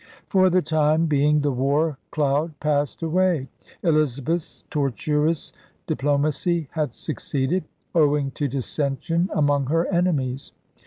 For 0.29 0.49
the 0.49 0.63
time 0.63 1.05
being 1.05 1.37
the 1.41 1.51
war 1.51 1.99
cloud 2.09 2.59
passed 2.59 3.03
away. 3.03 3.49
Elizabeth's 3.83 4.63
tortuous 4.71 5.53
diplomacy 5.85 6.67
had 6.71 6.95
succeeded, 6.95 7.65
owing 7.93 8.31
to 8.31 8.47
dissension 8.47 9.29
among 9.31 9.67
her 9.67 9.85
enemies. 9.93 10.53